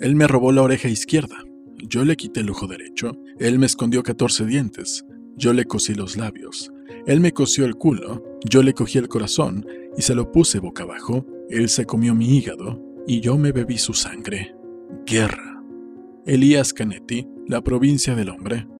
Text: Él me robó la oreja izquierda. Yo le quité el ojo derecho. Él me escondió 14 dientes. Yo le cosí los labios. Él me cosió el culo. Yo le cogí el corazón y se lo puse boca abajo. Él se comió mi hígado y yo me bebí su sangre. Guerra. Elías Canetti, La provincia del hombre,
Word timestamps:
Él 0.00 0.14
me 0.14 0.26
robó 0.26 0.52
la 0.52 0.62
oreja 0.62 0.88
izquierda. 0.88 1.36
Yo 1.76 2.04
le 2.04 2.16
quité 2.16 2.40
el 2.40 2.50
ojo 2.50 2.66
derecho. 2.66 3.12
Él 3.38 3.58
me 3.58 3.66
escondió 3.66 4.02
14 4.02 4.44
dientes. 4.44 5.04
Yo 5.36 5.52
le 5.52 5.64
cosí 5.64 5.94
los 5.94 6.16
labios. 6.16 6.70
Él 7.06 7.20
me 7.20 7.32
cosió 7.32 7.64
el 7.64 7.76
culo. 7.76 8.22
Yo 8.44 8.62
le 8.62 8.74
cogí 8.74 8.98
el 8.98 9.08
corazón 9.08 9.66
y 9.96 10.02
se 10.02 10.14
lo 10.14 10.32
puse 10.32 10.58
boca 10.58 10.82
abajo. 10.82 11.26
Él 11.48 11.68
se 11.68 11.86
comió 11.86 12.14
mi 12.14 12.36
hígado 12.36 12.82
y 13.06 13.20
yo 13.20 13.38
me 13.38 13.52
bebí 13.52 13.78
su 13.78 13.94
sangre. 13.94 14.54
Guerra. 15.06 15.62
Elías 16.26 16.72
Canetti, 16.72 17.26
La 17.46 17.62
provincia 17.62 18.14
del 18.16 18.30
hombre, 18.30 18.66